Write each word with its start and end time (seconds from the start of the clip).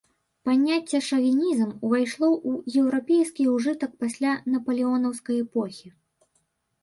Паняцце 0.47 0.99
шавінізм 1.07 1.73
увайшло 1.87 2.29
ў 2.49 2.81
еўрапейскі 2.83 3.43
ўжытак 3.55 3.91
пасля 4.05 4.31
напалеонаўскай 4.53 5.37
эпохі. 5.45 5.87